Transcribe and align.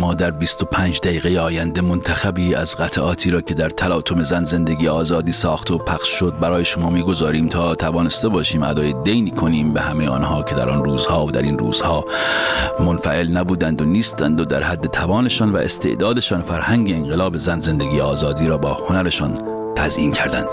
ما 0.00 0.14
در 0.14 0.30
25 0.30 1.00
دقیقه 1.00 1.40
آینده 1.40 1.80
منتخبی 1.80 2.54
از 2.54 2.76
قطعاتی 2.76 3.30
را 3.30 3.40
که 3.40 3.54
در 3.54 3.68
تلاطم 3.68 4.22
زن 4.22 4.44
زندگی 4.44 4.88
آزادی 4.88 5.32
ساخت 5.32 5.70
و 5.70 5.78
پخش 5.78 6.08
شد 6.08 6.38
برای 6.40 6.64
شما 6.64 6.90
می‌گذاریم 6.90 7.48
تا 7.48 7.74
توانسته 7.74 8.28
باشیم 8.28 8.62
ادای 8.62 8.94
دینی 9.04 9.30
کنیم 9.30 9.72
به 9.72 9.80
همه 9.80 10.08
آنها 10.08 10.42
که 10.42 10.54
در 10.54 10.70
آن 10.70 10.84
روزها 10.84 11.26
و 11.26 11.30
در 11.30 11.42
این 11.42 11.58
روزها 11.58 12.04
منفعل 12.80 13.28
نبودند 13.28 13.82
و 13.82 13.84
نیستند 13.84 14.40
و 14.40 14.44
در 14.44 14.62
حد 14.62 14.86
توانشان 14.86 15.52
و 15.52 15.56
استعدادشان 15.56 16.42
فرهنگ 16.42 16.90
انقلاب 16.90 17.38
زن 17.38 17.60
زندگی 17.60 18.00
آزادی 18.00 18.46
را 18.46 18.58
با 18.58 18.72
هنرشان 18.88 19.38
تزیین 19.76 20.12
کردند. 20.12 20.48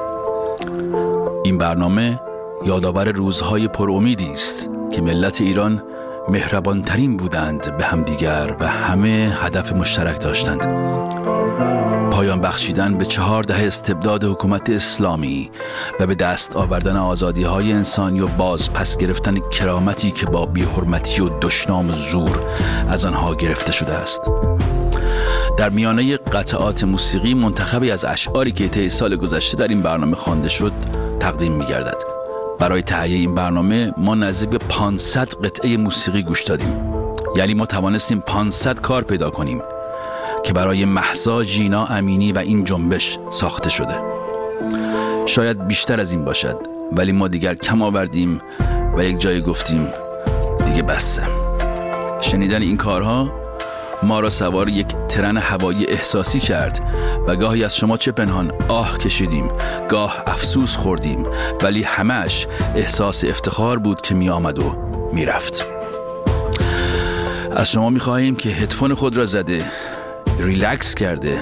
این 1.43 1.57
برنامه 1.57 2.19
یادآور 2.65 3.11
روزهای 3.11 3.67
پر 3.67 3.91
امیدی 3.91 4.31
است 4.31 4.69
که 4.91 5.01
ملت 5.01 5.41
ایران 5.41 5.83
مهربانترین 6.29 7.17
بودند 7.17 7.77
به 7.77 7.85
همدیگر 7.85 8.55
و 8.59 8.67
همه 8.67 9.37
هدف 9.41 9.73
مشترک 9.73 10.21
داشتند 10.21 10.61
پایان 12.11 12.41
بخشیدن 12.41 12.97
به 12.97 13.05
چهار 13.05 13.43
دهه 13.43 13.67
استبداد 13.67 14.23
حکومت 14.23 14.69
اسلامی 14.69 15.51
و 15.99 16.07
به 16.07 16.15
دست 16.15 16.55
آوردن 16.55 16.97
آزادی 16.97 17.43
های 17.43 17.71
انسانی 17.71 18.19
و 18.19 18.27
باز 18.27 18.73
پس 18.73 18.97
گرفتن 18.97 19.39
کرامتی 19.39 20.11
که 20.11 20.25
با 20.25 20.45
بیحرمتی 20.45 21.21
و 21.21 21.29
دشنام 21.41 21.91
زور 21.91 22.39
از 22.89 23.05
آنها 23.05 23.35
گرفته 23.35 23.71
شده 23.71 23.93
است 23.93 24.21
در 25.57 25.69
میانه 25.69 26.17
قطعات 26.17 26.83
موسیقی 26.83 27.33
منتخبی 27.33 27.91
از 27.91 28.05
اشعاری 28.05 28.51
که 28.51 28.67
طی 28.67 28.89
سال 28.89 29.15
گذشته 29.15 29.57
در 29.57 29.67
این 29.67 29.81
برنامه 29.81 30.15
خوانده 30.15 30.49
شد 30.49 30.73
تقدیم 31.19 31.51
می 31.51 31.65
گردد. 31.65 32.16
برای 32.59 32.81
تهیه 32.81 33.17
این 33.17 33.35
برنامه 33.35 33.93
ما 33.97 34.15
نزدیک 34.15 34.49
به 34.49 34.57
500 34.57 35.45
قطعه 35.45 35.77
موسیقی 35.77 36.23
گوش 36.23 36.43
دادیم. 36.43 36.93
یعنی 37.35 37.53
ما 37.53 37.65
توانستیم 37.65 38.19
500 38.19 38.79
کار 38.79 39.03
پیدا 39.03 39.29
کنیم 39.29 39.61
که 40.43 40.53
برای 40.53 40.85
محسا 40.85 41.43
جینا 41.43 41.85
امینی 41.85 42.31
و 42.31 42.37
این 42.39 42.63
جنبش 42.63 43.19
ساخته 43.31 43.69
شده. 43.69 44.01
شاید 45.25 45.67
بیشتر 45.67 45.99
از 45.99 46.11
این 46.11 46.25
باشد 46.25 46.57
ولی 46.91 47.11
ما 47.11 47.27
دیگر 47.27 47.55
کم 47.55 47.81
آوردیم 47.81 48.41
و 48.97 49.03
یک 49.03 49.19
جای 49.19 49.41
گفتیم 49.41 49.89
دیگه 50.65 50.81
بسه. 50.81 51.23
شنیدن 52.21 52.61
این 52.61 52.77
کارها 52.77 53.31
ما 54.03 54.19
را 54.19 54.29
سوار 54.29 54.69
یک 54.69 54.87
ترن 55.07 55.37
هوایی 55.37 55.85
احساسی 55.85 56.39
کرد 56.39 56.79
و 57.27 57.35
گاهی 57.35 57.63
از 57.63 57.75
شما 57.75 57.97
چه 57.97 58.11
پنهان 58.11 58.51
آه 58.67 58.97
کشیدیم 58.97 59.51
گاه 59.89 60.23
افسوس 60.27 60.75
خوردیم 60.75 61.25
ولی 61.63 61.83
همش 61.83 62.47
احساس 62.75 63.23
افتخار 63.23 63.79
بود 63.79 64.01
که 64.01 64.15
می 64.15 64.29
آمد 64.29 64.63
و 64.63 64.75
می 65.13 65.25
رفت 65.25 65.65
از 67.55 67.71
شما 67.71 67.89
می 67.89 67.99
خواهیم 67.99 68.35
که 68.35 68.49
هدفون 68.49 68.93
خود 68.93 69.17
را 69.17 69.25
زده 69.25 69.65
ریلکس 70.39 70.95
کرده 70.95 71.37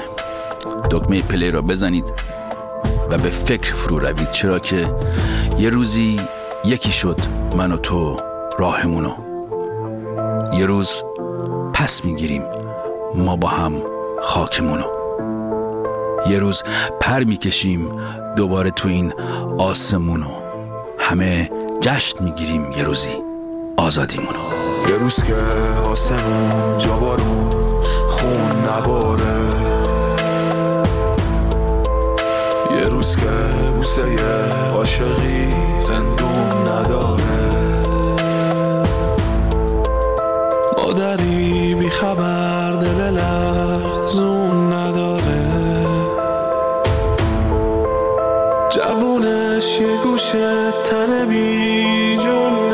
دکمه 0.91 1.21
play 1.21 1.51
را 1.51 1.61
بزنید 1.61 2.05
و 3.09 3.17
به 3.17 3.29
فکر 3.29 3.73
فرو 3.73 3.99
روید 3.99 4.31
چرا 4.31 4.59
که 4.59 4.95
یه 5.59 5.69
روزی 5.69 6.19
یکی 6.65 6.91
شد 6.91 7.19
من 7.57 7.71
و 7.71 7.77
تو 7.77 8.15
راهمونو. 8.59 9.13
یه 10.53 10.65
روز 10.65 11.03
پس 11.85 12.05
می‌گیریم. 12.05 12.43
ما 13.15 13.35
با 13.35 13.47
هم 13.47 13.81
خاکمونو. 14.21 14.85
یه 16.29 16.39
روز 16.39 16.63
پر 17.01 17.23
می‌کشیم 17.23 17.91
دوباره 18.35 18.71
تو 18.71 18.87
این 18.87 19.13
آسمونو. 19.57 20.27
همه 20.99 21.51
جشن 21.81 22.23
می‌گیریم 22.23 22.71
یه 22.71 22.83
روزی 22.83 23.09
آزادیمونو. 23.77 24.39
یه 24.89 24.97
روز 24.97 25.23
که 25.23 25.35
آسمون 25.91 26.77
جوارون 26.77 27.49
خون 28.09 28.51
نباره. 28.69 29.39
یه 32.71 32.87
روز 32.89 33.15
که 33.15 33.29
بوسه 33.75 34.03
عاشقی 34.75 35.47
زندون 35.79 36.67
نداره. 36.67 37.44
مادری 40.85 41.75
بی 41.75 41.89
خبر 41.89 42.71
دل 42.71 43.11
لحظون 43.11 44.73
نداره. 44.73 45.47
جوونش 48.69 49.79
یه 49.79 49.97
گوشه 50.03 50.71
تن 50.71 51.25
بی 51.25 52.17
جون 52.17 52.64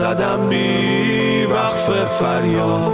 زدم 0.00 0.48
بی 0.48 1.44
وقف 1.44 1.90
فریاد. 2.04 2.92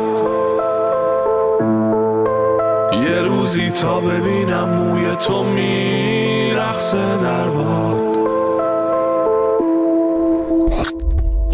یه 2.93 3.21
روزی 3.21 3.71
تا 3.71 4.01
ببینم 4.01 4.69
موی 4.69 5.17
تو 5.17 5.45
میرقصه 5.45 7.17
در 7.23 7.47
باد. 7.47 8.17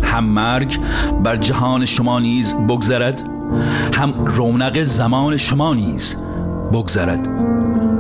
هم 0.03 0.25
مرگ 0.25 0.79
بر 1.25 1.37
جهان 1.37 1.85
شما 1.85 2.21
نیز 2.21 2.55
بگذرد 2.69 3.23
هم 3.95 4.25
رونق 4.25 4.83
زمان 4.83 5.37
شما 5.37 5.75
نیز 5.75 6.17
بگذرد. 6.73 7.29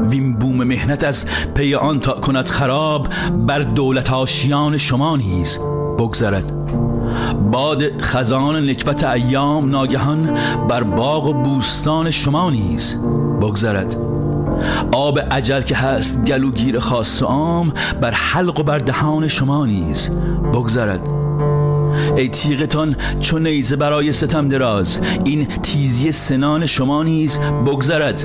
وین 0.08 0.38
بوم 0.38 0.64
مهنت 0.64 1.04
از 1.04 1.26
پی 1.54 1.74
آن 1.74 2.00
تا 2.00 2.12
کند 2.12 2.48
خراب 2.48 3.08
بر 3.46 3.58
دولت 3.58 4.12
آشیان 4.12 4.78
شما 4.78 5.16
نیز 5.16 5.58
بگذرد. 5.98 6.61
باد 7.52 8.02
خزان 8.02 8.70
نکبت 8.70 9.04
ایام 9.04 9.70
ناگهان 9.70 10.38
بر 10.68 10.82
باغ 10.82 11.26
و 11.26 11.32
بوستان 11.32 12.10
شما 12.10 12.50
نیز 12.50 12.96
بگذرد. 13.40 13.96
آب 14.92 15.18
عجل 15.18 15.60
که 15.60 15.76
هست 15.76 16.24
گلوگیر 16.24 16.78
خاص 16.78 17.22
و 17.22 17.26
عام 17.26 17.72
بر 18.00 18.10
حلق 18.10 18.60
و 18.60 18.62
بر 18.62 18.78
دهان 18.78 19.28
شما 19.28 19.66
نیز 19.66 20.10
بگذرد. 20.54 21.21
ای 22.16 22.28
تیغتان 22.28 22.96
چون 23.20 23.46
نیزه 23.46 23.76
برای 23.76 24.12
ستم 24.12 24.48
دراز. 24.48 24.98
این 25.24 25.46
تیزی 25.46 26.12
سنان 26.12 26.66
شما 26.66 27.02
نیز 27.02 27.38
بگذرد. 27.66 28.24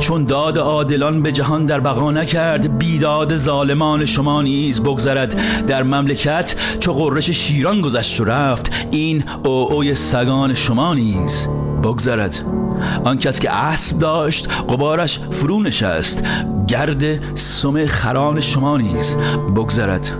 چون 0.00 0.24
داد 0.24 0.58
عادلان 0.58 1.22
به 1.22 1.32
جهان 1.32 1.66
در 1.66 1.80
بقا 1.80 2.10
نکرد 2.10 2.78
بیداد 2.78 3.36
ظالمان 3.36 4.04
شما 4.04 4.42
نیز 4.42 4.80
بگذرد. 4.80 5.36
در 5.66 5.82
مملکت 5.82 6.54
چو 6.80 6.92
قررش 6.92 7.30
شیران 7.30 7.80
گذشت 7.80 8.20
و 8.20 8.24
رفت 8.24 8.86
این 8.90 9.24
او 9.44 9.72
اوی 9.72 9.94
سگان 9.94 10.54
شما 10.54 10.94
نیز 10.94 11.46
بگذرد. 11.82 12.65
آن 13.04 13.18
کس 13.18 13.40
که 13.40 13.50
اسب 13.50 13.98
داشت 13.98 14.48
قبارش 14.68 15.18
فرو 15.18 15.62
نشست. 15.62 16.24
گرد 16.68 17.36
سم 17.36 17.86
خران 17.86 18.40
شما 18.40 18.76
نیز 18.76 19.16
بگذرد. 19.56 20.10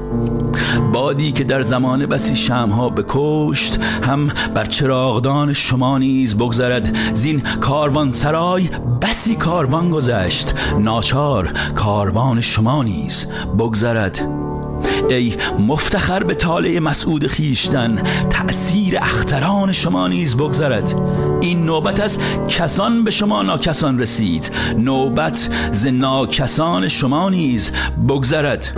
بادی 0.93 1.33
که 1.33 1.45
در 1.45 1.63
زمان 1.63 2.07
بسی 2.07 2.37
شمها 2.37 2.89
بکشت 2.89 3.79
هم 4.03 4.27
بر 4.55 4.65
چراغدان 4.65 5.53
شما 5.53 5.99
نیز 5.99 6.37
بگذرد. 6.37 6.97
زین 7.15 7.41
کاروان 7.41 8.13
سرای 8.13 8.69
بسی 9.03 9.37
کاروان 9.37 9.91
گذشت. 9.91 10.55
ناچار 10.81 11.53
کاروان 11.75 12.41
شما 12.41 12.83
نیز 12.83 13.27
بگذرد. 13.59 14.21
ای 15.11 15.35
مفتخر 15.59 16.23
به 16.23 16.35
طالع 16.35 16.79
مسعود 16.79 17.27
خیشتن 17.27 18.03
تأثیر 18.31 18.99
اختران 18.99 19.73
شما 19.73 20.09
نیز 20.09 20.37
بگذرد. 20.37 20.95
این 21.47 21.65
نوبت 21.65 22.01
از 22.01 22.19
کسان 22.49 23.05
به 23.05 23.11
شما 23.11 23.43
ناکسان 23.43 23.99
رسید. 23.99 24.51
نوبت 24.79 25.49
ز 25.73 25.87
ناکسان 25.87 26.89
شما 26.89 27.31
نیز 27.31 27.71
بگذرد. 28.09 28.71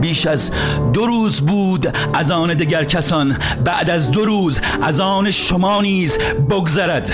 بیش 0.00 0.26
از 0.26 0.50
دو 0.92 1.06
روز 1.06 1.40
بود 1.40 1.96
از 2.14 2.30
آن 2.30 2.54
دگر 2.54 2.84
کسان 2.84 3.36
بعد 3.64 3.90
از 3.90 4.10
دو 4.10 4.24
روز 4.24 4.60
از 4.82 5.00
آن 5.00 5.30
شما 5.30 5.80
نیز 5.80 6.18
بگذرد. 6.50 7.12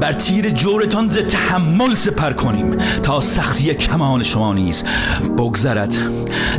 بر 0.00 0.12
تیر 0.12 0.50
جورتان 0.50 1.08
ز 1.08 1.18
تحمل 1.18 1.94
سپر 1.94 2.32
کنیم 2.32 2.76
تا 3.02 3.20
سختی 3.20 3.74
کمان 3.74 4.22
شما 4.22 4.54
نیز 4.54 4.84
بگذرد. 5.38 5.98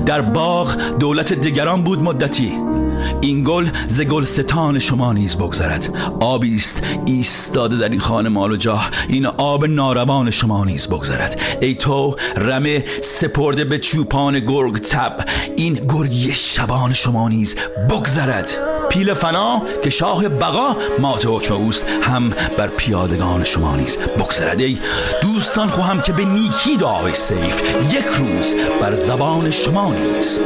در 0.06 0.22
باغ 0.22 0.76
دولت 1.00 1.34
دیگران 1.34 1.84
بود 1.84 2.02
مدتی. 2.02 2.73
این 3.22 3.44
گل 3.44 3.70
ز 3.88 4.02
گلستان 4.02 4.80
شما 4.80 5.14
نیز 5.14 5.36
بگذرد. 5.36 5.90
آبی 6.20 6.56
است 6.56 6.84
ایستاده 7.06 7.78
در 7.78 7.90
این 7.90 8.00
خانه 8.00 8.30
مال 8.30 8.52
و 8.52 8.56
جاه. 8.56 8.90
این 9.08 9.26
آب 9.26 9.66
ناروان 9.66 10.32
شما 10.32 10.66
نیز 10.66 10.88
بگذرد. 10.88 11.42
ای 11.62 11.76
تو 11.76 12.16
رمه 12.38 12.84
سپرده 13.02 13.66
به 13.66 13.80
چوپان 13.80 14.40
گرگ 14.40 14.78
تب. 14.78 15.26
این 15.56 15.74
گرگی 15.74 16.32
شبان 16.32 16.94
شما 16.94 17.30
نیز 17.30 17.56
بگذرد. 17.90 18.58
پیل 18.94 19.14
فنا 19.14 19.62
که 19.84 19.90
شاه 19.90 20.30
بقا 20.30 20.76
مات 21.00 21.26
حکم 21.26 21.54
اوست. 21.54 21.86
هم 22.02 22.34
بر 22.58 22.68
پیادگان 22.68 23.44
شما 23.44 23.76
نیز 23.76 23.98
بگذرد. 23.98 24.60
ای 24.60 24.78
دوستان 25.22 25.70
خواهم 25.70 26.02
که 26.02 26.14
به 26.14 26.26
نیکی 26.26 26.78
دعای 26.78 27.16
سیف 27.16 27.62
یک 27.94 28.06
روز 28.06 28.56
بر 28.82 28.96
زبان 28.96 29.52
شما 29.52 29.94
نیز 29.94 30.40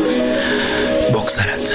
بگذرد. 1.14 1.74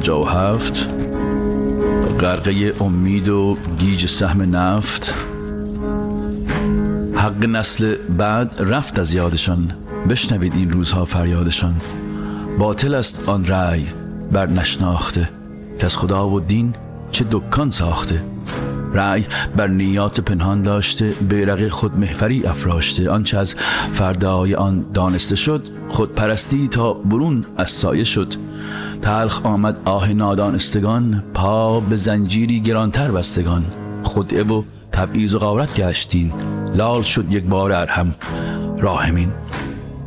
57 0.00 0.88
غرقه 2.20 2.72
امید 2.80 3.28
و 3.28 3.56
گیج 3.78 4.06
سهم 4.06 4.56
نفت. 4.56 5.14
حق 7.14 7.44
نسل 7.44 7.96
بعد 8.18 8.54
رفت 8.58 8.98
از 8.98 9.14
یادشان. 9.14 9.72
بشنوید 10.08 10.56
این 10.56 10.70
روزها 10.70 11.04
فریادشان. 11.04 11.74
باطل 12.58 12.94
است 12.94 13.22
آن 13.26 13.46
رأی 13.46 13.86
بر 14.32 14.46
نشناخته 14.46 15.28
که 15.78 15.86
از 15.86 15.96
خدا 15.96 16.28
و 16.28 16.40
دین 16.40 16.74
چه 17.12 17.24
دکان 17.30 17.70
ساخته؟ 17.70 18.22
رأی 18.94 19.26
بر 19.56 19.66
نیات 19.66 20.20
پنهان 20.20 20.62
داشته 20.62 21.08
بیرق 21.28 21.68
خود 21.68 22.00
محفری 22.00 22.46
افراشته. 22.46 23.10
آنچه 23.10 23.38
از 23.38 23.54
فردای 23.90 24.54
آن 24.54 24.86
دانسته 24.94 25.36
شد 25.36 25.62
خود 25.88 26.14
پرستی 26.14 26.68
تا 26.68 26.92
برون 26.92 27.44
از 27.56 27.70
سایه 27.70 28.04
شد. 28.04 28.34
تلخ 29.02 29.46
آمد 29.46 29.76
آه 29.84 30.12
نادانستگان 30.12 31.24
پا 31.34 31.80
به 31.80 31.96
زنجیری 31.96 32.60
گرانتر 32.60 33.10
بستگان. 33.10 33.64
خودعه 34.02 34.42
و 34.42 34.62
تبعیض 34.92 35.34
و 35.34 35.38
غارت 35.38 35.74
گشتین 35.74 36.32
لال 36.74 37.02
شد 37.02 37.32
یک 37.32 37.44
بار 37.44 37.72
ارهم 37.72 38.14
راهمین 38.78 39.32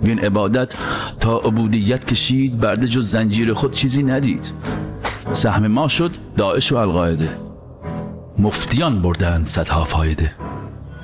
وین 0.04 0.20
عبادت 0.20 0.74
تا 1.20 1.38
عبودیت 1.38 2.06
کشید 2.06 2.60
برده 2.60 2.88
جز 2.88 3.12
زنجیر 3.12 3.54
خود 3.54 3.74
چیزی 3.74 4.04
ندید. 4.04 4.52
سهم 5.34 5.68
ما 5.68 5.88
شد 5.88 6.12
داعش 6.38 6.72
و 6.72 6.76
القاعده. 6.76 7.43
مفتیان 8.38 9.02
بردند 9.02 9.48
صدها 9.48 9.84
فایده. 9.84 10.32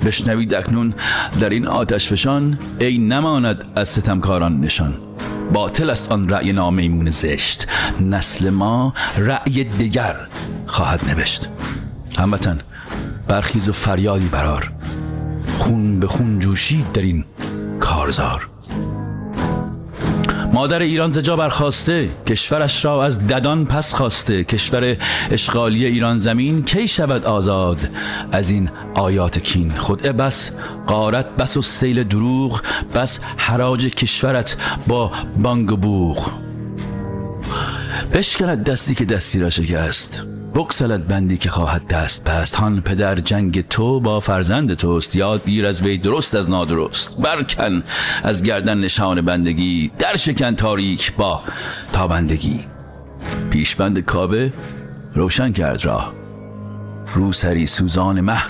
بشنوید 0.04 0.54
اکنون 0.54 0.94
در 1.40 1.48
این 1.48 1.66
آتش 1.66 2.08
فشان 2.08 2.58
ای 2.80 2.98
نماند 2.98 3.64
از 3.76 3.88
ستمکاران 3.88 4.60
نشان. 4.60 4.94
باطل 5.52 5.90
است 5.90 6.12
آن 6.12 6.28
رأی 6.28 6.52
نامیمون 6.52 7.10
زشت. 7.10 7.66
نسل 8.00 8.50
ما 8.50 8.94
رأی 9.16 9.64
دیگر 9.64 10.16
خواهد 10.66 11.10
نوشت. 11.10 11.48
هموطن 12.18 12.58
برخیز 13.28 13.68
و 13.68 13.72
فریادی 13.72 14.28
برار 14.28 14.72
خون 15.58 16.00
به 16.00 16.06
خون 16.06 16.38
جوشید 16.38 16.92
در 16.92 17.02
این 17.02 17.24
کارزار. 17.80 18.49
مادر 20.52 20.82
ایران 20.82 21.12
زجا 21.12 21.36
برخواسته 21.36 22.08
کشورش 22.26 22.84
را 22.84 23.04
از 23.04 23.26
ددان 23.26 23.66
پس 23.66 23.94
خواسته. 23.94 24.44
کشور 24.44 24.96
اشغالی 25.30 25.84
ایران 25.84 26.18
زمین 26.18 26.64
کی 26.64 26.88
شود 26.88 27.24
آزاد؟ 27.24 27.90
از 28.32 28.50
این 28.50 28.70
آیات 28.94 29.38
کین. 29.38 29.70
خود 29.70 30.02
بس 30.02 30.50
قارت 30.86 31.36
بس 31.36 31.56
و 31.56 31.62
سیل 31.62 32.04
دروغ 32.04 32.62
بس 32.94 33.20
حراج 33.36 33.86
کشورت 33.86 34.56
با 34.86 35.12
بانگ 35.38 35.68
بوغ. 35.68 36.30
بشکند 38.14 38.64
دستی 38.64 38.94
که 38.94 39.04
دستی 39.04 39.40
را 39.40 39.50
شکست. 39.50 40.29
بکسلد 40.54 41.08
بندی 41.08 41.36
که 41.36 41.50
خواهد 41.50 41.86
دست 41.86 42.24
پست 42.24 42.54
هان 42.54 42.80
پدر 42.80 43.14
جنگ 43.14 43.68
تو 43.68 44.00
با 44.00 44.20
فرزند 44.20 44.74
توست. 44.74 45.16
یاد 45.16 45.46
گیر 45.46 45.66
از 45.66 45.82
وی 45.82 45.98
درست 45.98 46.34
از 46.34 46.50
نادرست. 46.50 47.20
برکن 47.20 47.82
از 48.22 48.42
گردن 48.42 48.78
نشان 48.78 49.20
بندگی. 49.20 49.90
در 49.98 50.16
شکن 50.16 50.54
تاریک 50.54 51.14
با 51.16 51.42
تابندگی. 51.92 52.64
پیشبند 53.50 53.98
کابه 53.98 54.52
روشن 55.14 55.52
کرد 55.52 55.84
راه. 55.84 56.12
رو 57.14 57.32
سری 57.32 57.66
سوزان 57.66 58.20
مه 58.20 58.42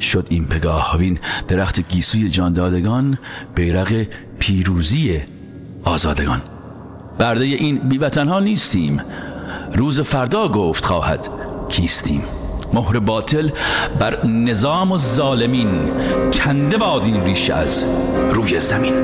شد 0.00 0.26
این 0.30 0.44
پگاه. 0.44 0.96
وین 0.98 1.18
درخت 1.48 1.88
گیسوی 1.88 2.28
جاندادگان 2.28 3.18
بیرق 3.54 4.06
پیروزی 4.38 5.20
آزادگان. 5.84 6.42
برده 7.18 7.44
این 7.44 7.78
بیوطنها 7.78 8.40
نیستیم. 8.40 9.00
روز 9.76 10.00
فردا 10.00 10.48
گفت 10.48 10.86
خواهد 10.86 11.28
کیستیم؟ 11.68 12.22
مهر 12.72 12.98
باطل 12.98 13.50
بر 13.98 14.26
نظام 14.26 14.92
و 14.92 14.98
ظالمین 14.98 15.90
کنده 16.32 16.76
باد 16.76 17.04
این 17.04 17.24
ریشه 17.24 17.54
از 17.54 17.84
روی 18.32 18.60
زمین. 18.60 18.94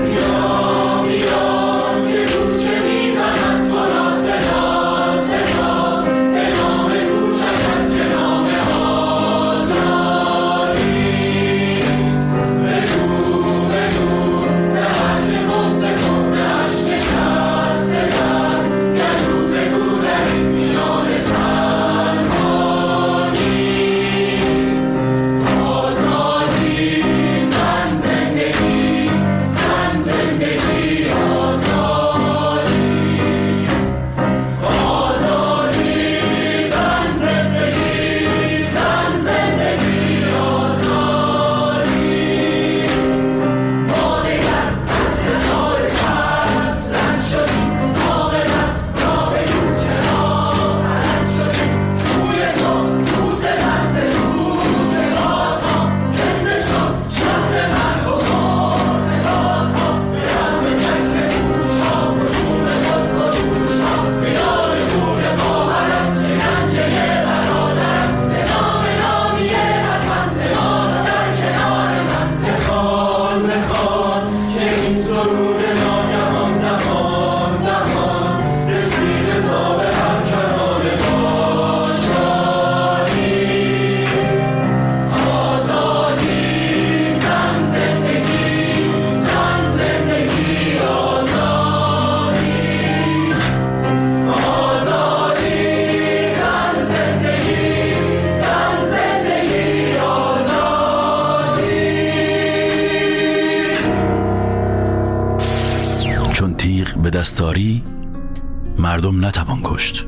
مردم 109.13 109.27
نتوان 109.27 109.61
کشت. 109.65 110.07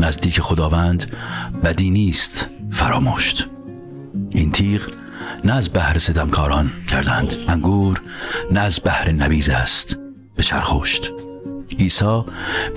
نزدیک 0.00 0.40
خداوند 0.40 1.12
بدی 1.64 1.90
نیست 1.90 2.46
فراموشت. 2.70 3.48
این 4.30 4.52
تیغ 4.52 4.82
نه 5.44 5.52
از 5.52 5.68
بهر 5.68 5.98
ستمکاران 5.98 6.72
کردند. 6.88 7.34
انگور 7.48 8.00
نه 8.52 8.60
از 8.60 8.80
بهر 8.80 9.10
نبیز 9.10 9.48
است. 9.48 9.96
به 10.36 10.42
چرخوشت. 10.42 11.12
عیسی 11.78 12.24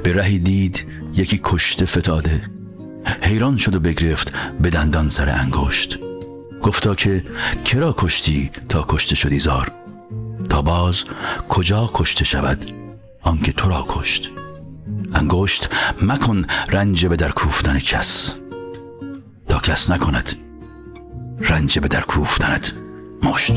به 0.03 0.13
رهی 0.13 0.39
دید 0.39 0.85
یکی 1.13 1.39
کشته 1.43 1.85
فتاده. 1.85 2.41
حیران 3.21 3.57
شد 3.57 3.75
و 3.75 3.79
بگرفت 3.79 4.33
به 4.61 4.69
دندان 4.69 5.09
سر 5.09 5.29
انگشت. 5.29 5.99
گفتا 6.63 6.95
که 6.95 7.25
کرا 7.65 7.95
کشتی 7.97 8.51
تا 8.69 8.85
کشته 8.87 9.15
شدی 9.15 9.39
زار؟ 9.39 9.71
تا 10.49 10.61
باز 10.61 11.03
کجا 11.49 11.89
کشته 11.93 12.25
شود؟ 12.25 12.71
آنکه 13.21 13.51
تو 13.51 13.69
را 13.69 13.85
کشت؟ 13.89 14.40
انگشت 15.13 15.69
مکن 16.01 16.45
رنج 16.69 17.05
به 17.05 17.15
در 17.15 17.31
کوفتن 17.31 17.79
کس. 17.79 18.35
تا 19.49 19.59
کس 19.59 19.91
نکند 19.91 20.35
رنج 21.39 21.79
به 21.79 21.87
در 21.87 22.01
کوفتنت 22.01 22.73
مشت. 23.23 23.51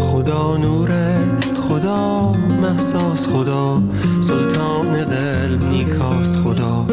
خدا 0.00 0.56
نور 0.56 0.90
است 0.90 1.58
خدا 1.58 2.32
محساس 2.62 3.28
خدا 3.28 3.82
سلطان 4.20 5.04
قلب 5.04 5.64
نیکاست 5.64 6.36
خدا 6.36 6.86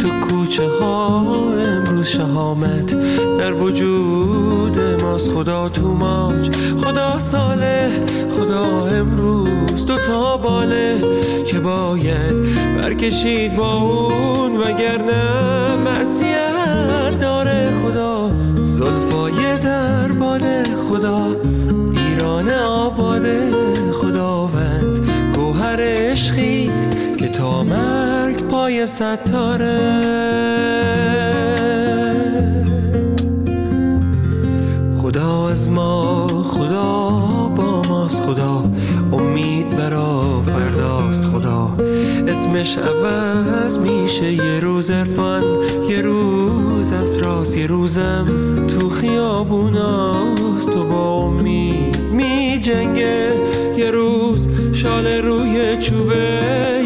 تو 0.00 0.08
کوچه 0.20 0.68
ها 0.68 1.20
امروز 1.54 2.06
شهامت 2.06 2.96
در 3.38 3.52
وجود 3.52 4.81
خدا 5.18 5.68
تو 5.68 5.94
ماج. 5.94 6.50
خدا 6.84 7.18
ساله 7.18 7.90
خدا 8.30 8.86
امروز 8.86 9.86
دو 9.86 9.96
تا 9.96 10.36
باله 10.36 11.00
که 11.46 11.60
باید 11.60 12.34
برکشید 12.76 13.56
با 13.56 13.72
اون 13.72 14.56
وگرنه 14.56 15.76
معصیت 15.76 17.18
داره 17.20 17.70
خدا. 17.82 18.30
زلفای 18.68 19.58
در 19.58 20.12
باله 20.12 20.62
خدا 20.90 21.36
ایران 21.96 22.50
آباده 22.50 23.50
خداوند. 23.92 25.10
گوهر 25.36 25.80
عشقیست 25.80 26.92
که 27.18 27.28
تا 27.28 27.64
مرگ 27.64 28.48
پای 28.48 28.86
ستاره. 28.86 30.91
خدا 38.32 38.64
امید 39.12 39.76
برا 39.76 40.42
فرداست 40.42 41.24
خدا. 41.24 41.76
اسمش 42.28 42.78
عوض 42.78 43.78
میشه 43.78 44.32
یه 44.32 44.60
روز 44.60 44.90
عرفان 44.90 45.42
یه 45.88 46.00
روز 46.00 46.92
اسراس 46.92 47.56
یه 47.56 47.66
روزم 47.66 48.26
تو 48.68 48.90
خیابوناست. 48.90 50.72
تو 50.72 50.84
با 50.84 51.14
امید 51.14 51.96
می 52.12 52.60
جنگه 52.62 53.32
یه 53.76 53.90
روز 53.90 54.48
شال 54.72 55.06
روی 55.06 55.76
چوبه 55.80 56.40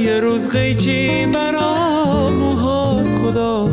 یه 0.05 0.21
روز 0.21 0.49
قیچی 0.49 1.27
برا 1.27 2.31
موهاست 2.31 3.19
خدا. 3.19 3.69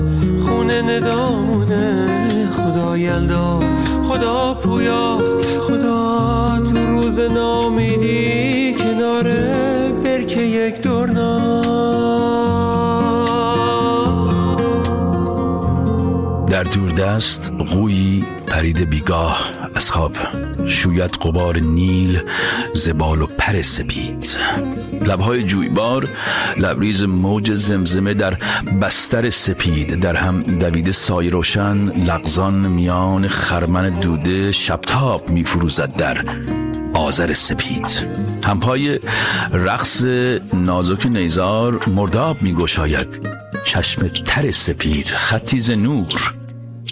خونه 0.45 0.81
ندامونه 0.81 2.07
خدا 2.51 2.97
یلدا 2.97 3.59
خدا 4.03 4.53
پویاست 4.53 5.37
خدا 5.59 6.32
روز 7.13 7.31
نامیدی 7.31 8.73
کنار 8.73 9.23
برکه 10.03 10.41
یک 10.41 10.81
دورنا. 10.81 11.61
در 16.47 16.63
دست 16.97 17.51
قویی 17.51 18.25
پرید 18.47 18.89
بیگاه 18.89 19.51
از 19.75 19.91
خواب. 19.91 20.11
شوید 20.67 21.11
قبار 21.11 21.57
نیل 21.57 22.21
زبال 22.73 23.21
و 23.21 23.25
پر 23.37 23.61
سپید. 23.61 24.37
لبهای 25.01 25.43
جویبار 25.43 26.07
لبریز 26.57 27.03
موج 27.03 27.55
زمزمه 27.55 28.13
در 28.13 28.37
بستر 28.81 29.29
سپید. 29.29 29.99
در 29.99 30.15
هم 30.15 30.41
دویده 30.43 30.91
سای 30.91 31.29
روشن 31.29 32.05
لغزان 32.05 32.67
میان 32.67 33.27
خرمن 33.27 33.89
دوده 33.89 34.51
شبتاب 34.51 35.29
میفروزد 35.29 35.95
در 35.95 36.23
آذر 37.03 37.33
سپید. 37.33 38.07
همپای 38.45 38.99
رقص 39.53 40.03
نازک 40.53 41.05
نیزار 41.05 41.89
مرداب 41.89 42.41
میگشاید. 42.41 43.27
چشم 43.65 44.07
تر 44.07 44.51
سپید 44.51 45.07
خطیز 45.07 45.71
نور 45.71 46.33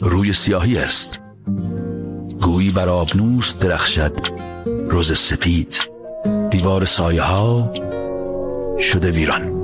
روی 0.02 0.34
سیاهی 0.34 0.78
است. 0.78 1.20
گویی 2.42 2.72
بر 2.72 2.90
آبنوس 2.90 3.56
درخشد 3.58 4.14
روز 4.90 5.18
سپید. 5.18 5.80
دیوار 6.50 6.86
سایه 6.86 7.22
ها 7.22 7.74
شده 8.80 9.12
ویران. 9.12 9.62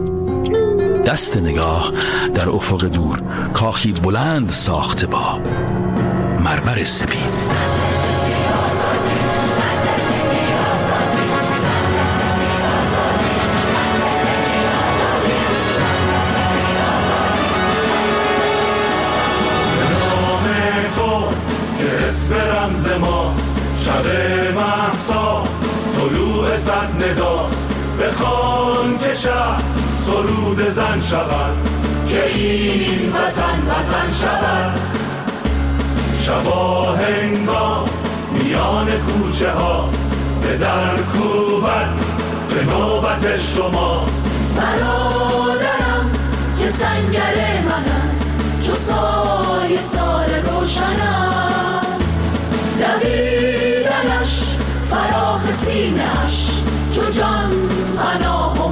دست 1.05 1.37
نگاه 1.37 1.91
در 2.35 2.49
افق 2.49 2.85
دور 2.85 3.21
کاخی 3.53 3.91
بلند 3.91 4.49
ساخته 4.49 5.07
با 5.07 5.39
مرمر 6.39 6.83
سپید. 6.83 7.76
شب 23.87 24.05
محسا 24.55 25.43
طلوع 25.95 26.57
صد 26.57 27.03
نداست 27.03 27.67
بخوان 28.01 28.97
که 28.97 29.13
شب 29.13 29.57
سرود 29.99 30.69
زن 30.69 31.01
شود. 31.01 31.55
که 32.07 32.25
این 32.25 33.13
وطن 33.13 33.61
وطن 33.67 34.11
شود. 34.11 34.79
شبا 36.21 36.95
هنگام 36.95 37.89
میان 38.31 38.87
کوچه 38.91 39.51
ها. 39.51 39.89
به 40.41 40.57
در 40.57 40.97
کوبت 40.97 41.89
به 42.49 42.63
نوبت 42.63 43.37
شماست 43.37 44.23
برادرم 44.57 46.11
که 46.59 46.71
سنگر 46.71 47.61
من 47.69 48.09
است. 48.11 48.39
چو 48.67 48.75
سای 48.75 49.77
سال 49.77 50.29
روشن 50.29 51.01
است. 51.01 51.86
دویدنش 52.87 54.57
فراخ 54.89 55.51
سینش 55.51 56.61
چو 56.91 57.11
جان 57.11 57.51
پناه 57.97 58.65
و 58.65 58.71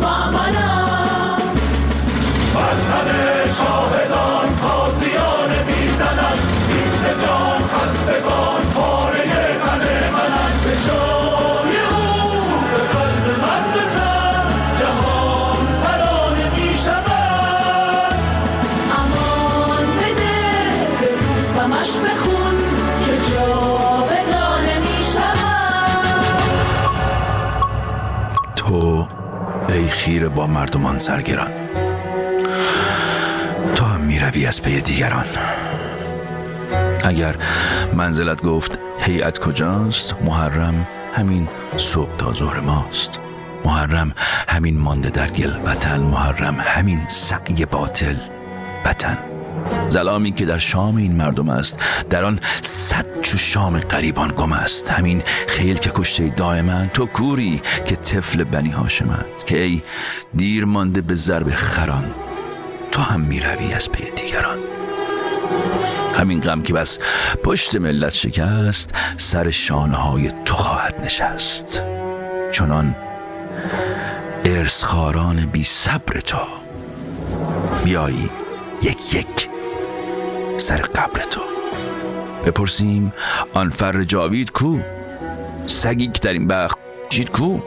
تو 28.66 29.08
ای 29.70 29.88
خیر 29.88 30.30
با 30.30 30.48
مردمان 30.48 31.00
سرگران. 31.00 31.52
تو 33.76 33.86
هم 33.86 34.02
می‌روی 34.02 34.46
از 34.46 34.62
پی 34.62 34.82
دیگران. 34.82 35.26
اگر 37.04 37.36
منزلت 37.94 38.44
گفت 38.44 38.80
هیئت 39.00 39.40
کجاست 39.40 40.16
محرم 40.22 40.88
همین 41.16 41.48
صبح 41.78 42.18
تا 42.18 42.34
ظهر 42.34 42.60
ماست. 42.60 43.20
محرم 43.66 44.14
همین 44.48 44.78
مانده 44.78 45.10
در 45.10 45.28
گل 45.28 45.52
وطن 45.66 46.00
محرم 46.00 46.58
همین 46.60 47.08
سعی 47.08 47.66
باطل 47.66 48.16
وطن. 48.86 49.18
زلامی 49.90 50.32
که 50.32 50.46
در 50.46 50.58
شام 50.58 50.96
این 50.96 51.16
مردم 51.16 51.50
است 51.50 51.80
در 52.10 52.24
آن 52.24 52.40
صد 52.62 53.06
چو 53.22 53.38
شام 53.38 53.80
قریبان 53.80 54.34
گم 54.38 54.52
است. 54.52 54.92
همین 54.92 55.24
خیل 55.48 55.78
که 55.78 55.92
کشته 55.96 56.28
دائما 56.28 56.86
تو 56.86 57.06
کوری 57.06 57.62
که 57.86 57.96
طفل 57.96 58.44
بنی 58.44 58.70
هاشمند 58.70 59.26
که 59.46 59.64
ای 59.64 59.82
دیر 60.36 60.66
مانده 60.66 61.02
به 61.02 61.16
ضرب 61.16 61.50
خران 61.50 62.12
تو 62.92 63.02
هم 63.02 63.22
می‌روی 63.22 63.74
از 63.74 63.92
پی 63.92 64.12
دیگران. 64.12 64.58
همین 66.16 66.42
غم 66.42 66.62
که 66.62 66.74
بس 66.74 67.00
پشت 67.44 67.76
ملت 67.76 68.14
شکست 68.14 68.94
سر 69.18 69.52
شانه 69.52 69.96
های 69.96 70.32
تو 70.46 70.56
خواهد 70.56 71.02
نشست. 71.06 71.84
چنان 72.52 72.96
ارسخاران 74.46 75.46
بی 75.46 75.64
صبر 75.64 76.20
تو 76.20 76.38
بیایی 77.84 78.30
یک 78.82 79.16
یک. 79.16 79.55
سر 80.58 80.82
قبر 80.82 81.22
تو. 81.32 81.42
بپرسیم 82.46 83.14
آن 83.54 83.70
فر 83.70 84.04
جاوید 84.04 84.52
کو؟ 84.52 84.78
سگی 85.68 86.08
که 86.08 86.20
در 86.20 86.34
این 86.34 86.48
بخت 86.48 86.78
کو؟ 87.34 87.60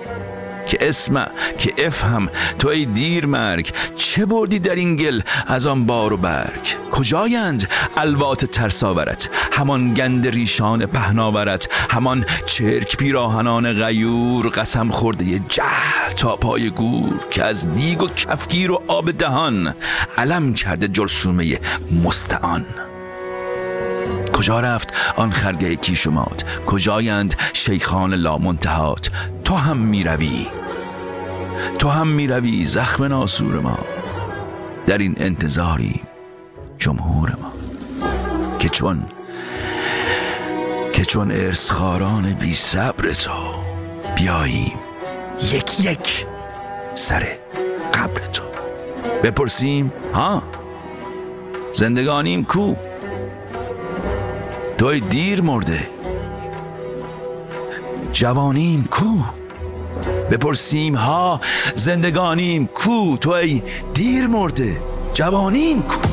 که 0.68 0.78
اسم 0.80 1.26
که 1.58 1.75
افهم. 1.87 2.28
تو 2.58 2.68
ای 2.68 2.84
دیر 2.84 3.26
مرگ 3.26 3.72
چه 3.96 4.26
بردی 4.26 4.58
در 4.58 4.75
این 4.75 4.96
گل 4.96 5.20
از 5.46 5.66
آن 5.66 5.87
بار 5.87 6.12
و 6.12 6.16
برگ؟ 6.16 6.90
کجایند 6.92 7.68
الوات 7.96 8.44
ترساورت؟ 8.44 9.30
همان 9.52 9.94
گند 9.94 10.28
ریشان 10.28 10.87
پهناورت؟ 10.87 11.68
همان 11.90 12.25
چرک 12.46 12.96
پیراهنان 12.96 13.72
غیور؟ 13.72 14.48
قسم 14.48 14.90
خورده 14.90 15.38
جهل 15.48 16.12
تا 16.16 16.37
پای 16.37 16.70
گور 16.70 17.14
که 17.30 17.44
از 17.44 17.75
دیگ 17.75 18.02
و 18.02 18.08
کفگیر 18.08 18.72
و 18.72 18.82
آب 18.87 19.10
دهان 19.10 19.75
علم 20.18 20.54
کرده 20.54 20.88
جرسومه 20.88 21.58
مستعان. 22.04 22.66
کجا 24.32 24.60
رفت 24.60 24.94
آن 25.16 25.30
خرگه 25.30 25.76
کیشمات؟ 25.76 26.44
کجایند 26.66 27.34
شیخان 27.52 28.14
لامنتهات؟ 28.14 29.10
تو 29.48 29.54
هم 29.54 29.76
می‌روی. 29.76 30.46
تو 31.78 31.88
هم 31.88 32.06
می‌روی 32.06 32.64
زخم 32.64 33.04
ناسور 33.04 33.60
ما. 33.60 33.78
در 34.86 34.98
این 34.98 35.14
انتظاری 35.18 36.00
جمهور 36.78 37.36
ما. 37.42 37.52
که 38.58 38.68
چون 38.68 39.04
که 40.92 41.04
چون 41.04 41.30
ارسخاران 41.30 42.32
بی 42.32 42.54
صبر 42.54 43.12
تو 43.12 43.32
بیاییم 44.16 44.78
یک 45.42 45.84
یک 45.84 46.26
سر 46.94 47.26
قبر 47.94 48.26
تو. 48.32 48.42
بپرسیم 49.22 49.92
ها؟ 50.14 50.42
زندگانیم 51.72 52.44
کو؟ 52.44 52.74
توی 54.78 55.00
دیر 55.00 55.40
مرده. 55.40 55.90
جوانیم 58.12 58.88
کو؟ 58.90 59.38
بپرسیم 60.30 60.94
ها 60.97 61.40
زندگانیم 61.75 62.66
کو؟ 62.66 63.16
تو 63.16 63.30
ای 63.30 63.62
دیر 63.94 64.26
مرده 64.26 64.76
جوانیم 65.14 65.82
کو؟ 65.82 66.07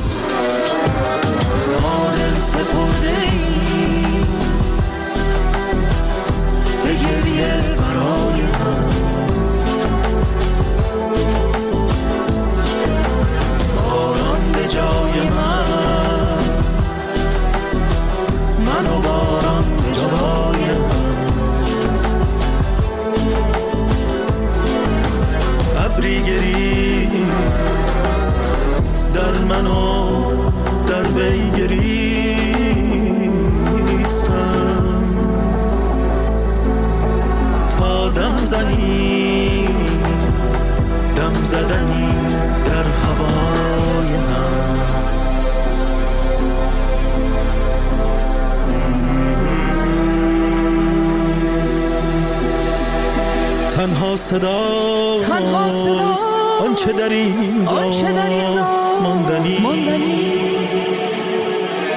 صدا 54.26 55.18
تنها 55.20 55.70
صداست 55.70 56.32
آنچه 56.60 56.92
در 56.92 57.08
این 57.08 57.66
راه 57.66 59.02
ماندنی. 59.02 59.58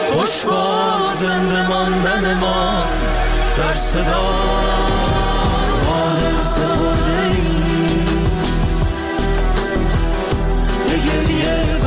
خوش 0.05 0.45
با 0.45 1.13
زنده 1.13 1.67
ماندن 1.67 2.33
ما 2.33 2.83
در 3.57 3.73
صدا. 3.75 4.29
حال 5.87 6.39
سپرده 6.39 7.21
ای 7.25 7.37
به 10.85 10.97
گریه 10.97 11.78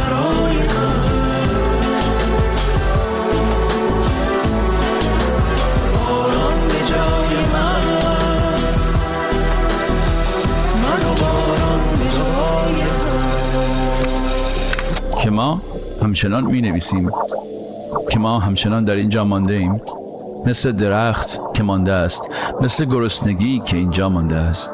ما 15.33 15.61
همچنان 16.03 16.45
می 16.45 16.61
نویسیم 16.61 17.11
که 18.11 18.19
ما 18.19 18.39
همچنان 18.39 18.85
در 18.85 18.95
اینجا 18.95 19.25
مانده 19.25 19.55
ایم 19.55 19.81
مثل 20.47 20.73
درخت 20.73 21.39
که 21.55 21.63
مانده 21.63 21.93
است 21.93 22.23
مثل 22.61 22.85
گرسنگی 22.85 23.63
که 23.65 23.77
اینجا 23.77 24.09
مانده 24.09 24.37
است. 24.37 24.71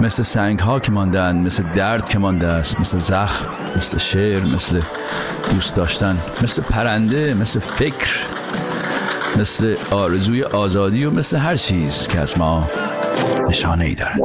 مثل 0.00 0.22
سنگ 0.22 0.58
ها 0.58 0.80
که 0.80 0.92
ماندن 0.92 1.36
مثل 1.36 1.62
درد 1.72 2.08
که 2.08 2.18
مانده 2.18 2.46
است. 2.46 2.80
مثل 2.80 2.98
زخم 2.98 3.46
مثل 3.76 3.98
شعر 3.98 4.44
مثل 4.44 4.80
دوست 5.50 5.76
داشتن 5.76 6.18
مثل 6.42 6.62
پرنده 6.62 7.34
مثل 7.34 7.60
فکر 7.60 8.12
مثل 9.36 9.76
آرزوی 9.90 10.42
آزادی 10.42 11.04
و 11.04 11.10
مثل 11.10 11.36
هر 11.36 11.56
چیز 11.56 12.08
که 12.08 12.18
از 12.20 12.38
ما 12.38 12.70
نشانه 13.48 13.84
ای 13.84 13.94
دارد. 13.94 14.20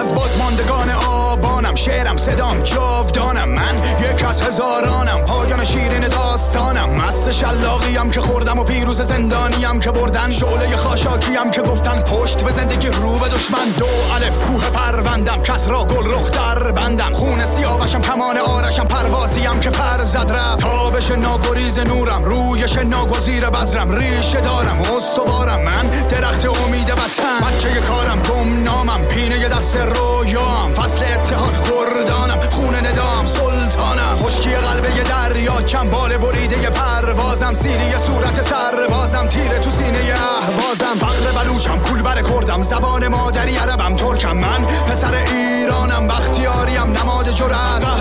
از 0.00 0.14
بازماندگان 0.14 0.88
آبانم 1.36 1.74
شعرم 1.74 2.16
صدام 2.16 2.60
جاودانم. 2.60 3.48
من 3.48 3.82
یک 4.00 4.24
از 4.24 4.42
هزارانم. 4.42 5.20
پایان 5.20 5.64
شیرین 5.64 6.08
داستانم. 6.08 6.90
مست 6.90 7.30
شلاقیم 7.30 8.10
که 8.10 8.20
خوردم 8.20 8.58
و 8.58 8.64
پیروز 8.64 9.00
زندانیم 9.00 9.80
که 9.80 9.90
بردن. 9.90 10.30
شعله 10.30 10.76
خاشاکیم 10.76 11.50
که 11.50 11.62
گفتن 11.62 12.02
پشت 12.02 12.42
به 12.42 12.52
زندگی 12.52 12.88
رو 12.88 13.18
به 13.18 13.28
دشمن. 13.28 13.68
دو 13.78 13.86
الف 14.14 14.38
کوه 14.38 14.70
پروندم. 14.70 15.42
کس 15.42 15.68
را 15.68 15.84
گل 15.84 16.12
رخ 16.12 16.30
در 16.30 16.72
بندم. 16.72 17.12
خون 17.12 17.44
سیاوشم 17.44 18.00
کمان 18.00 18.36
آرشم 18.36 18.86
پروازیم 18.86 19.60
که 19.60 19.70
پر 19.70 20.04
زد 20.04 20.32
رفت. 20.32 20.60
تابش 20.60 21.10
ناگریز 21.10 21.78
نورم 21.78 22.24
رویش 22.24 22.78
ناگزیر 22.78 23.50
بذرم. 23.50 23.90
ریشه 23.90 24.40
دارم 24.40 24.80
استوارم. 24.96 25.62
من 25.62 25.86
درخت 26.08 26.46
امید 26.46 26.90
وطن. 26.90 27.46
بچه 27.46 27.80
کارم 27.80 28.22
گم 28.22 28.62
نامم 28.62 29.04
پینه 29.04 29.48
دست 29.48 29.76
رویام. 29.76 30.72
فصل 30.72 31.25
اتحاد 31.26 31.70
گردانم 31.70 32.40
خون 32.50 32.74
ندام 32.74 33.26
سلطانم. 33.26 34.16
خشکی 34.16 34.50
قلبه 34.50 34.88
دریا 34.88 35.62
چنبال 35.62 36.16
بریده 36.16 36.56
پروازم. 36.56 37.54
سیری 37.54 37.98
صورت 37.98 38.42
سربازم 38.42 39.28
تیره 39.28 39.58
تو 39.58 39.70
سینه 39.70 39.98
اهوازم 39.98 40.98
فقر 41.00 41.30
بلوچم 41.30 41.78
کول 41.78 42.02
بر 42.02 42.22
کردم. 42.22 42.62
زبان 42.62 43.08
مادری 43.08 43.56
عربم 43.56 43.96
ترکم. 43.96 44.36
من 44.36 44.64
پسر 44.64 45.14
ایرانم 45.14 46.08
بختیاریم. 46.08 46.82
نماد 46.82 47.28
جرأت. 47.28 47.95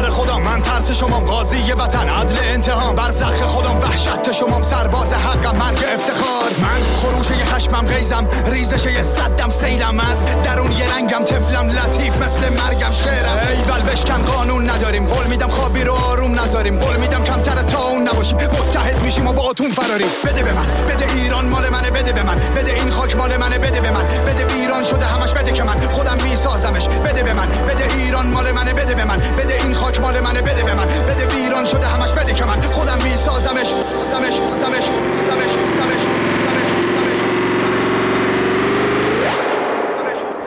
ترس 0.75 0.91
شما 0.91 1.19
قاضی 1.19 1.71
وطن. 1.71 2.09
عدل 2.09 2.35
انتهام. 2.53 2.95
بر 2.95 3.09
زخ 3.09 3.41
خودم 3.41 3.79
وحشت 3.79 4.31
شما 4.31 4.63
سرباز 4.63 5.13
حقم. 5.13 5.57
مرگ 5.57 5.83
افتخار. 5.95 6.51
من 6.61 6.95
خروشه 6.95 7.37
یه 7.37 7.45
خشمم 7.45 7.85
غیزم. 7.85 8.27
ریزش 8.51 8.85
یه 8.85 9.03
صدم 9.03 9.49
سیلم. 9.49 9.99
از 9.99 10.43
درون 10.43 10.71
یه 10.71 10.95
رنگم. 10.95 11.23
تفلم 11.23 11.69
لطیف. 11.69 12.17
مثل 12.17 12.49
مرگم 12.49 12.91
شعرم. 12.91 13.37
ایول 13.49 13.81
بشکن. 13.91 14.21
قانون 14.21 14.69
نداریم. 14.69 15.07
قول 15.07 15.27
میدم 15.27 15.47
خوابی 15.47 15.83
رو 15.83 15.93
آروم 15.93 16.39
نذاریم. 16.39 16.79
قول 16.79 16.95
میدم 16.95 17.23
کمتر 17.23 17.61
تا 17.61 17.79
اون 17.79 18.07
نباشیم. 18.07 18.37
متحد 18.37 19.01
میشیم 19.03 19.27
و 19.27 19.33
با 19.33 19.43
اتون 19.49 19.71
فراریم. 19.71 20.07
بده 20.25 20.43
به 20.43 20.53
من. 20.53 20.65
بده 20.87 21.13
ایران 21.13 21.49
مال 21.49 21.69
منه. 21.69 21.91
بده 21.91 22.11
به 22.11 22.23
من. 22.23 22.35
بده 22.35 22.73
این 22.73 22.89
خاک 22.89 23.15
مال 23.15 23.37
منه. 23.37 23.57
بده 23.57 23.81
به 23.81 23.91
من. 23.91 24.03
بده 24.03 24.53
ایران 24.53 24.83
شده 24.83 25.05
همش. 25.05 25.31
بده 25.31 25.51
که 25.51 25.63
من. 25.63 25.75
خودم 25.87 26.17
میسازمش. 26.23 26.87
بده 26.87 27.23
به 27.23 27.33
من. 27.33 27.47
بده 27.47 27.93
ایران 27.93 28.27
مال 28.27 28.51
منه. 28.51 28.73
بده 28.73 28.95
به 28.95 29.05
من. 29.05 29.17
بده 29.17 29.53
این 29.63 29.73
خاک 29.73 29.99
مال 29.99 30.19
منه. 30.19 30.41
بده 30.41 30.63
به 30.65 30.73
من 30.73 30.85
بده 30.85 31.25
ویران 31.27 31.65
شده 31.65 31.87
همش 31.87 32.11
بده 32.11 32.33
که 32.33 32.45
من 32.45 32.61
خودم 32.61 32.97
زمش 33.39 33.67
زمش 34.11 34.33
زمش 34.61 34.83
زمش 35.29 35.55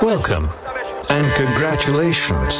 Welcome 0.00 0.48
and 1.10 1.26
congratulations. 1.34 2.54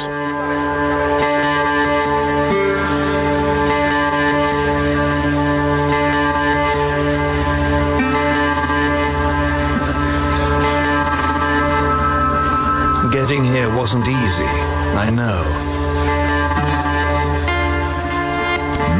Getting 13.13 13.45
here 13.45 13.73
wasn't 13.73 14.07
easy, 14.07 14.43
I 14.43 15.09
know. 15.09 15.78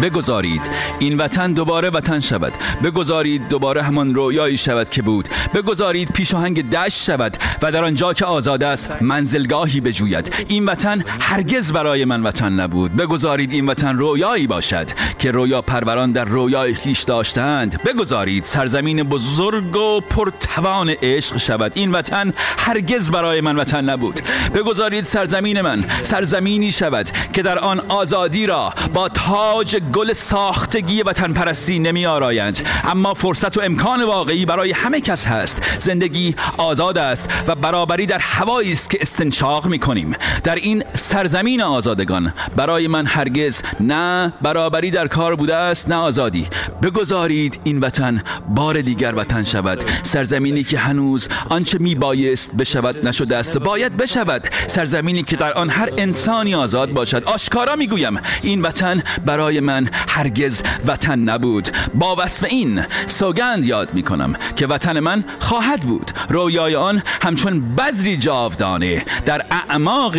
بگذارید. 0.02 0.62
این 1.00 1.18
وطن 1.18 1.54
دوباره 1.54 1.90
وطن 1.90 2.20
شود. 2.20 2.54
بگذارید 2.84 3.48
دوباره 3.48 3.84
همان 3.84 4.16
رویایی 4.16 4.58
شود 4.58 4.90
که 4.90 5.02
بود. 5.02 5.30
بگذارید 5.54 6.12
پیشاهنگ 6.12 6.70
دشت 6.70 7.04
شود. 7.04 7.38
و 7.62 7.72
در 7.72 7.84
آنجا 7.84 8.14
که 8.14 8.26
آزاد 8.26 8.64
است 8.64 8.90
منزلگاهی 9.02 9.82
بجوید. 9.82 10.34
این 10.48 10.66
وطن 10.66 11.04
هرگز 11.22 11.72
برای 11.72 12.06
من 12.06 12.24
وطن 12.24 12.54
نبود. 12.54 12.96
بگذارید 12.96 13.54
این 13.54 13.66
وطن 13.66 13.98
رویایی 13.98 14.48
باشد. 14.48 14.88
که 15.20 15.32
رویا 15.32 15.62
پروران 15.62 16.12
در 16.12 16.26
رویای 16.26 16.74
خیش 16.74 17.04
داشتند. 17.04 17.84
بگذارید 17.84 18.44
سرزمین 18.44 19.04
بزرگ 19.04 19.76
و 19.76 20.02
پرتوان 20.02 20.90
عشق 20.90 21.38
شود. 21.38 21.72
این 21.76 21.92
وطن 21.92 22.34
هرگز 22.58 23.12
برای 23.12 23.42
من 23.42 23.56
وطن 23.56 23.90
نبود. 23.90 24.22
بگذارید 24.56 25.06
سرزمین 25.06 25.62
من 25.62 25.86
سرزمینی 26.04 26.72
شود 26.72 27.10
که 27.34 27.42
در 27.42 27.60
آن 27.60 27.80
آزادی 27.80 28.46
را 28.46 28.74
با 28.94 29.10
تاج 29.10 29.76
گل 29.76 30.14
ساختگی 30.14 31.04
وطن 31.04 31.34
پرستی 31.34 31.80
نمی 31.80 32.06
آرایند. 32.06 32.68
اما 32.84 33.14
فرصت 33.14 33.58
و 33.58 33.62
امکان 33.62 34.04
واقعی 34.04 34.46
برای 34.46 34.72
همه 34.72 35.02
کس 35.02 35.26
هست. 35.26 35.64
زندگی 35.80 36.36
آزاد 36.58 36.98
است 36.98 37.30
و 37.50 37.56
برابری 37.56 38.06
در 38.06 38.18
هوایی 38.18 38.74
است 38.74 38.90
که 38.90 38.98
استنشاق 39.02 39.68
می 39.68 39.80
کنیم 39.80 40.16
در 40.44 40.56
این 40.56 40.84
سرزمین 40.96 41.62
آزادگان 41.62 42.34
برای 42.56 42.88
من 42.88 43.06
هرگز 43.06 43.62
نه 43.80 44.34
برابری 44.42 44.92
در 44.92 45.08
کار 45.08 45.36
بوده 45.36 45.56
است 45.56 45.90
نه 45.90 45.96
آزادی. 45.96 46.48
بگذارید 46.82 47.60
این 47.64 47.80
وطن 47.80 48.24
بار 48.50 48.82
دیگر 48.82 49.14
وطن 49.16 49.44
شود. 49.44 49.92
سرزمینی 50.04 50.64
که 50.64 50.80
هنوز 50.80 51.28
آنچه 51.50 51.78
می 51.78 51.96
بایست 51.96 52.56
بشود 52.56 53.08
نشده 53.08 53.36
است. 53.36 53.58
باید 53.58 53.98
بشود 53.98 54.48
سرزمینی 54.68 55.24
که 55.24 55.36
در 55.36 55.54
آن 55.54 55.70
هر 55.70 55.90
انسانی 55.98 56.56
آزاد 56.56 56.92
باشد. 56.92 57.24
آشکارا 57.24 57.76
می‌گویم 57.76 58.20
این 58.42 58.62
وطن 58.62 59.04
برای 59.26 59.60
من 59.60 59.90
هرگز 60.10 60.62
وطن 60.86 61.20
نبود. 61.20 61.70
با 61.96 62.16
وصف 62.20 62.44
این 62.44 62.86
سوگند 63.08 63.66
یاد 63.66 63.94
می 63.94 64.04
کنم 64.04 64.36
که 64.56 64.68
وطن 64.68 65.00
من 65.00 65.24
خواهد 65.40 65.82
بود. 65.82 66.12
رویای 66.30 66.76
آن 66.76 67.04
همچون 67.40 67.76
بذری 67.76 68.18
جاودانه 68.18 69.06
در 69.26 69.46
اعماق 69.52 70.16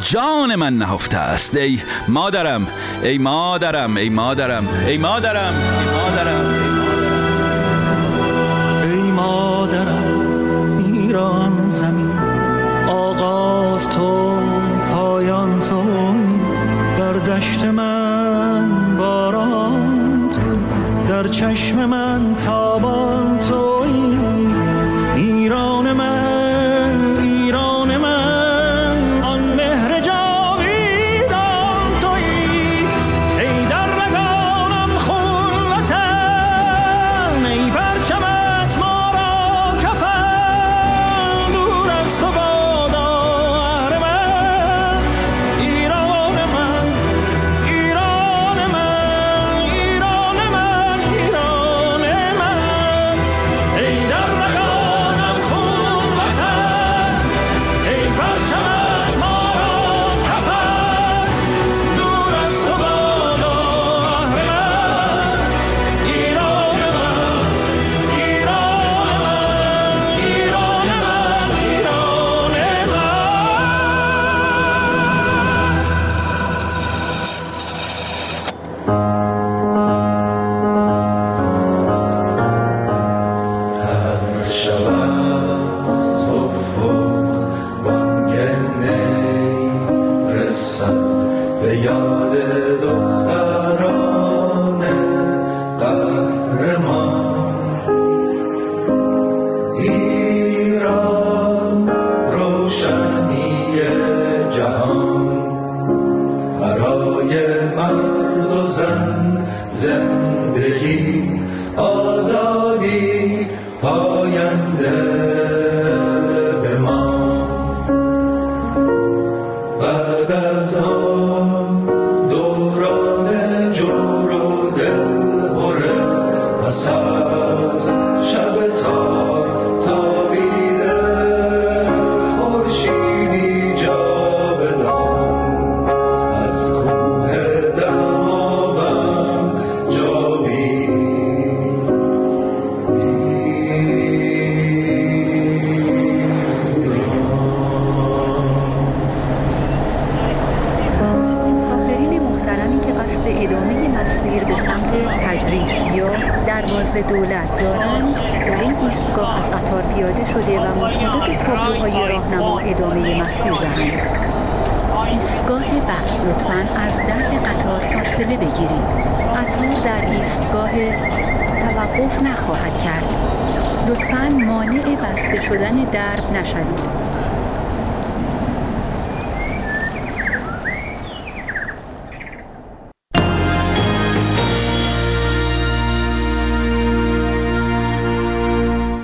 جان 0.00 0.54
من 0.54 0.78
نهفته 0.78 1.16
است. 1.16 1.56
ای 1.56 1.80
مادرم 2.08 2.66
ای 3.02 3.18
مادرم 3.18 3.96
ای 3.96 4.08
مادرم 4.08 4.68
ای 4.86 4.98
مادرم 4.98 5.54
ای 5.80 5.86
مادرم 5.92 6.44
ای 8.82 9.10
مادرم. 9.10 10.04
ایران 10.78 11.70
زمین 11.70 12.10
آغاز 12.88 13.88
تو 13.88 14.40
پایان 14.92 15.60
تو 15.60 15.84
بر 16.98 17.12
دشت 17.12 17.64
من 17.64 18.96
باران 18.96 20.30
تو 20.30 20.40
در 21.08 21.28
چشم 21.28 21.86
من 21.86 22.34
تابان 22.36 23.38
توی. 23.38 23.69